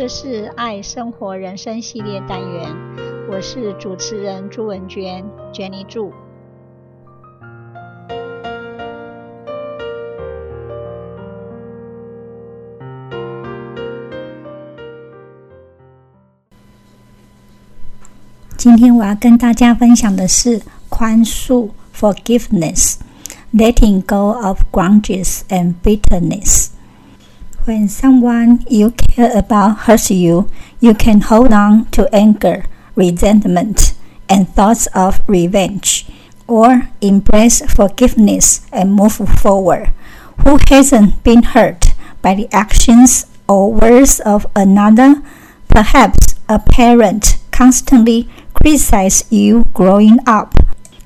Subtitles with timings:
[0.00, 2.74] 这是爱生活人生系列单元，
[3.30, 5.22] 我是主持人朱文娟
[5.52, 6.10] ，Jenny 祝。
[18.56, 26.69] 今天我要跟大家分享的是宽恕 （forgiveness），letting go of grudges and bitterness。
[27.64, 30.48] When someone you care about hurts you,
[30.80, 33.94] you can hold on to anger, resentment,
[34.30, 36.06] and thoughts of revenge,
[36.46, 39.92] or embrace forgiveness and move forward.
[40.42, 41.88] Who hasn't been hurt
[42.22, 45.22] by the actions or words of another?
[45.68, 50.54] Perhaps a parent constantly criticized you growing up,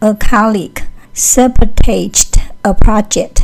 [0.00, 3.35] a colleague sabotaged a project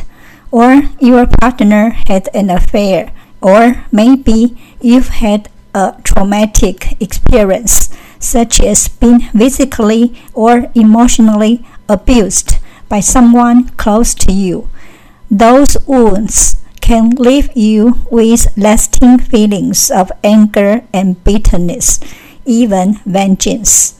[0.53, 8.87] or your partner had an affair, or maybe you've had a traumatic experience, such as
[8.87, 14.69] being physically or emotionally abused by someone close to you.
[15.31, 21.99] Those wounds can leave you with lasting feelings of anger and bitterness,
[22.45, 23.99] even vengeance.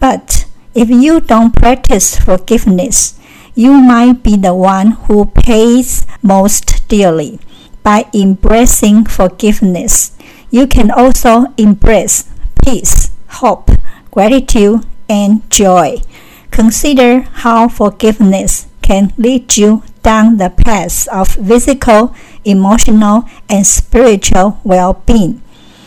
[0.00, 3.16] But if you don't practice forgiveness,
[3.56, 7.40] you might be the one who pays most dearly.
[7.82, 10.12] By embracing forgiveness,
[10.50, 12.28] you can also embrace
[12.62, 13.70] peace, hope,
[14.10, 16.02] gratitude, and joy.
[16.50, 25.02] Consider how forgiveness can lead you down the path of physical, emotional, and spiritual well
[25.06, 25.40] being.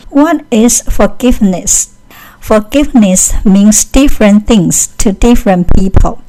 [0.08, 1.96] What is forgiveness?
[2.40, 6.20] Forgiveness means different things to different people.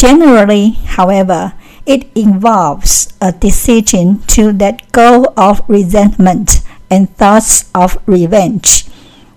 [0.00, 1.52] Generally, however,
[1.84, 8.86] it involves a decision to let go of resentment and thoughts of revenge.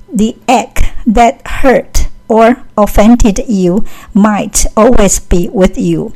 [0.07, 6.13] The act that hurt or offended you might always be with you,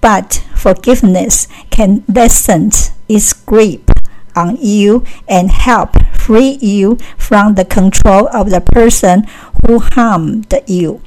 [0.00, 2.70] but forgiveness can lessen
[3.06, 3.90] its grip
[4.34, 9.26] on you and help free you from the control of the person
[9.66, 11.02] who harmed you.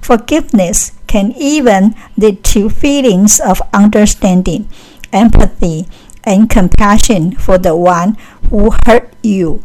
[0.00, 4.68] Forgiveness can even lead to feelings of understanding,
[5.12, 5.86] empathy,
[6.24, 8.16] and compassion for the one
[8.50, 9.62] who hurt you.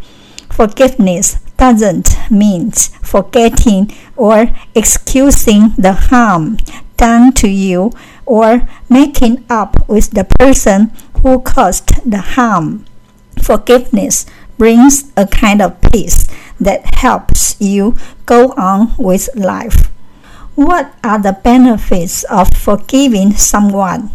[0.50, 6.58] Forgiveness doesn't mean forgetting or excusing the harm
[6.98, 7.92] done to you
[8.26, 12.86] or making up with the person who caused the harm.
[13.42, 14.26] Forgiveness
[14.58, 16.28] brings a kind of peace
[16.60, 17.96] that helps you
[18.26, 19.93] go on with life.
[20.56, 24.12] What are the benefits of forgiving someone?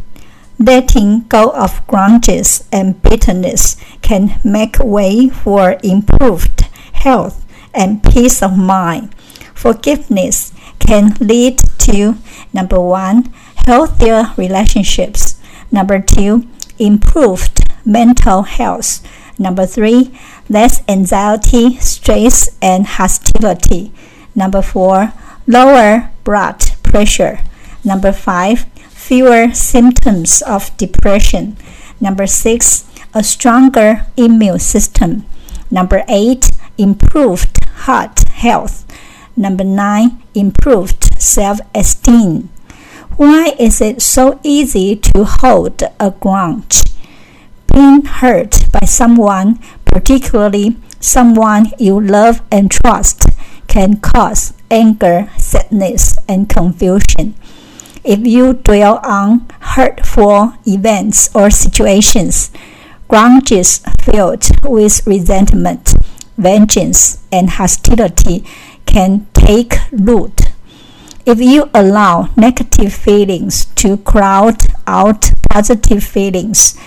[0.56, 6.60] Letting go of grudges and bitterness can make way for improved
[6.93, 7.44] health
[7.75, 9.15] and peace of mind.
[9.53, 12.15] Forgiveness can lead to
[12.53, 13.32] number one,
[13.66, 15.41] healthier relationships,
[15.72, 16.47] number two,
[16.78, 19.03] improved mental health,
[19.41, 20.16] number three,
[20.49, 23.93] less anxiety, stress, and hostility,
[24.37, 25.12] number four,
[25.49, 27.41] lower blood pressure.
[27.83, 31.56] Number five, fewer symptoms of depression.
[32.00, 32.84] Number six,
[33.15, 35.25] a stronger immune system.
[35.71, 38.84] Number eight, improved heart health.
[39.37, 42.50] Number nine, improved self esteem.
[43.17, 46.84] Why is it so easy to hold a grudge?
[47.72, 53.25] Being hurt by someone, particularly someone you love and trust,
[53.67, 57.34] can cause anger, sadness, and confusion.
[58.05, 62.50] If you dwell on hurtful events or situations,
[63.09, 65.94] grudges filled with resentment,
[66.37, 68.44] vengeance, and hostility
[68.87, 70.41] can take root.
[71.26, 76.79] If you allow negative feelings to crowd out positive feelings,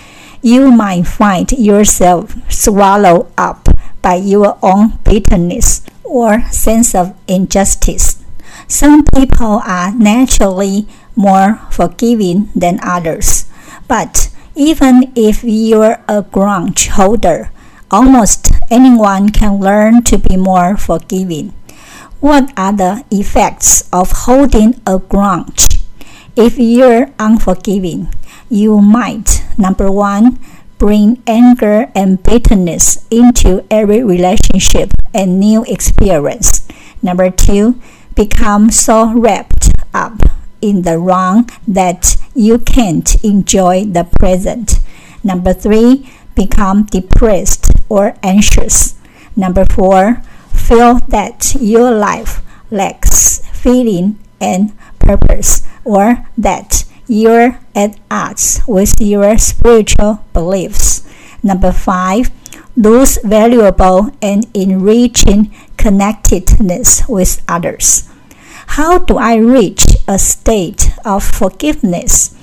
[0.42, 3.68] you might find yourself swallowed up
[4.02, 8.22] by your own bitterness or sense of injustice.
[8.68, 13.46] Some people are naturally more forgiving than others,
[13.88, 17.50] but even if you're a grudge holder,
[17.90, 21.52] almost anyone can learn to be more forgiving.
[22.20, 25.80] What are the effects of holding a grudge?
[26.36, 28.08] If you're unforgiving,
[28.48, 30.38] you might, number one,
[30.82, 36.66] bring anger and bitterness into every relationship and new experience.
[37.00, 37.80] Number two,
[38.16, 40.18] become so wrapped up
[40.60, 44.80] in the wrong that you can't enjoy the present.
[45.22, 48.96] Number three, become depressed or anxious.
[49.36, 50.20] Number four,
[50.52, 52.42] feel that your life
[52.72, 56.82] lacks feeling and purpose, or that
[57.12, 61.04] you're at odds with your spiritual beliefs.
[61.42, 62.30] Number five,
[62.74, 68.08] lose valuable and enriching connectedness with others.
[68.78, 72.34] How do I reach a state of forgiveness?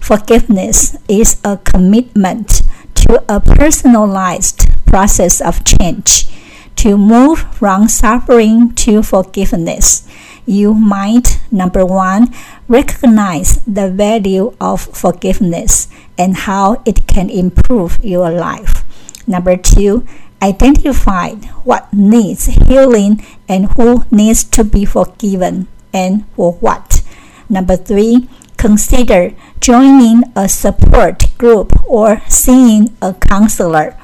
[0.00, 2.62] Forgiveness is a commitment
[3.04, 6.28] to a personalized process of change.
[6.76, 10.08] To move from suffering to forgiveness,
[10.46, 12.32] you might, number one,
[12.68, 15.88] recognize the value of forgiveness
[16.18, 18.84] and how it can improve your life.
[19.26, 20.06] Number two,
[20.42, 21.30] identify
[21.64, 27.02] what needs healing and who needs to be forgiven and for what.
[27.48, 33.96] Number three, consider joining a support group or seeing a counselor.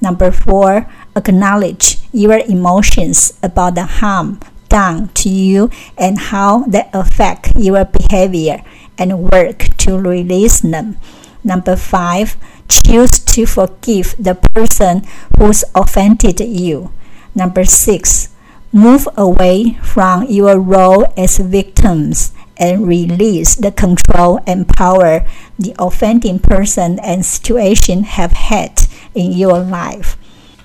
[0.00, 0.86] Number four,
[1.16, 8.62] acknowledge your emotions about the harm done to you and how they affect your behavior
[8.96, 10.96] and work to release them.
[11.44, 12.36] Number five,
[12.68, 15.04] choose to forgive the person
[15.38, 16.92] who's offended you.
[17.34, 18.28] Number six,
[18.72, 25.24] move away from your role as victims and release the control and power
[25.58, 28.82] the offending person and situation have had
[29.14, 30.16] in your life.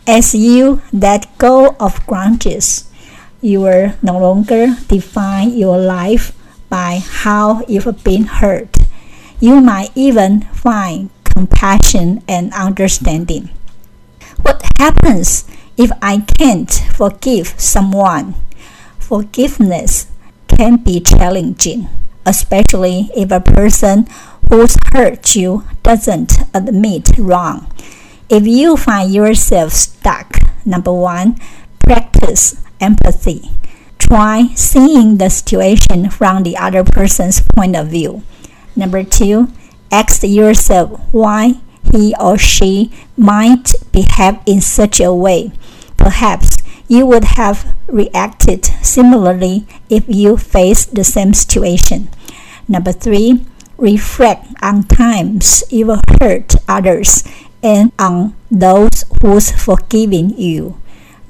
[0.07, 2.89] As you let go of grudges,
[3.43, 6.31] you will no longer define your life
[6.69, 8.77] by how you've been hurt.
[9.41, 13.49] You might even find compassion and understanding.
[14.41, 15.43] What happens
[15.75, 18.35] if I can't forgive someone?
[18.97, 20.07] Forgiveness
[20.47, 21.89] can be challenging,
[22.25, 24.07] especially if a person
[24.49, 27.67] who's hurt you doesn't admit wrong.
[28.29, 31.35] If you find yourself stuck, number one,
[31.83, 33.51] practice empathy.
[33.99, 38.23] Try seeing the situation from the other person's point of view.
[38.75, 39.49] Number two,
[39.91, 45.51] ask yourself why he or she might behave in such a way.
[45.97, 46.57] Perhaps
[46.87, 52.09] you would have reacted similarly if you faced the same situation.
[52.67, 53.45] Number three,
[53.77, 57.23] reflect on times you've hurt others
[57.61, 60.77] and on those who's forgiven you.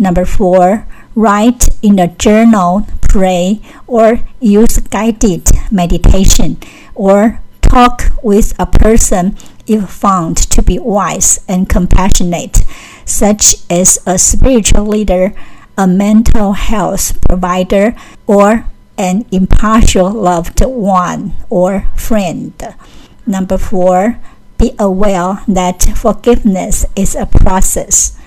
[0.04, 0.86] Number four,
[1.16, 6.58] write in a journal, pray, or use guided meditation,
[6.94, 12.66] or talk with a person you found to be wise and compassionate,
[13.06, 15.34] such as a spiritual leader,
[15.78, 17.96] a mental health provider,
[18.28, 18.66] or
[18.98, 22.54] an impartial loved one or friend.
[23.26, 24.20] Number four,
[24.58, 28.20] be aware that forgiveness is a process,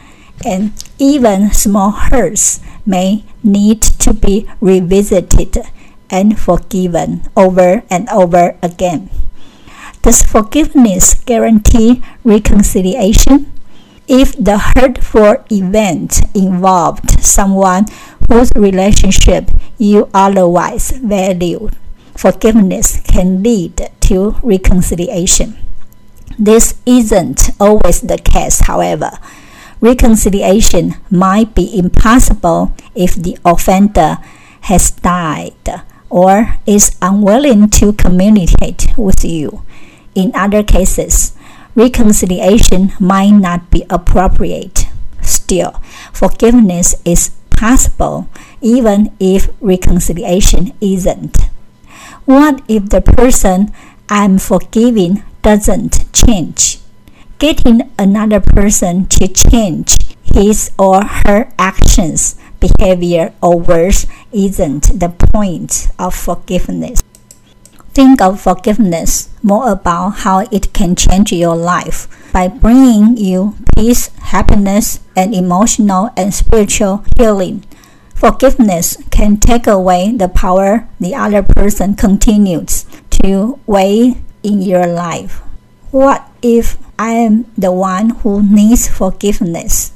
[0.45, 5.59] and even small hurts may need to be revisited
[6.11, 9.11] and forgiven over and over again.
[10.03, 13.53] Does forgiveness guarantee reconciliation?
[14.07, 17.87] If the hurtful event involved someone
[18.31, 21.75] whose relationship you otherwise valued,
[22.17, 25.59] forgiveness can lead to reconciliation.
[26.39, 29.11] This isn't always the case, however.
[29.81, 34.19] Reconciliation might be impossible if the offender
[34.63, 35.53] has died
[36.09, 39.63] or is unwilling to communicate with you.
[40.15, 41.37] In other cases,
[41.75, 44.87] reconciliation might not be appropriate.
[45.21, 48.29] Still, forgiveness is possible
[48.61, 51.37] even if reconciliation isn't.
[52.25, 53.73] What if the person
[54.09, 56.79] I'm forgiving doesn't change?
[57.39, 65.89] Getting another person to change his or her actions, behavior, or words isn't the point
[65.99, 67.03] of forgiveness.
[67.93, 74.09] Think of forgiveness more about how it can change your life by bringing you peace,
[74.33, 77.65] happiness, and emotional and spiritual healing.
[78.15, 85.43] Forgiveness can take away the power the other person continues to weigh in your life.
[85.91, 89.93] What if I am the one who needs forgiveness?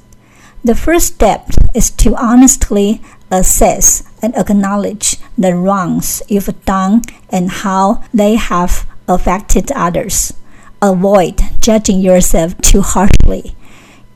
[0.62, 8.04] The first step is to honestly assess and acknowledge the wrongs you've done and how
[8.12, 10.35] they have affected others.
[10.83, 13.57] Avoid judging yourself too harshly.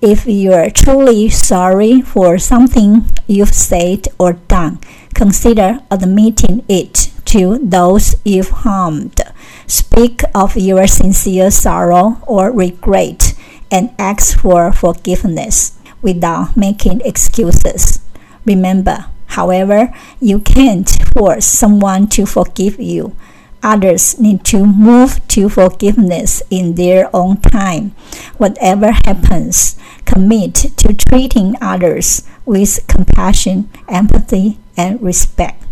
[0.03, 4.81] If you're truly sorry for something you've said or done,
[5.15, 9.19] consider admitting it to those you've harmed.
[9.67, 13.35] Speak of your sincere sorrow or regret
[13.71, 15.73] and ask for forgiveness.
[16.05, 18.01] without making excuses.
[18.45, 23.17] Remember, however, you can't force someone to forgive you.
[23.63, 27.97] Others need to move to forgiveness in their own time.
[28.37, 35.65] Whatever happens, commit to treating others with compassion, empathy, and respect.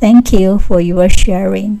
[0.00, 1.80] Thank you for your sharing.